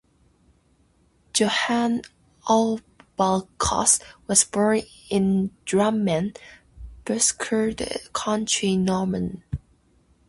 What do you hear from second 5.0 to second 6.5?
in Drammen,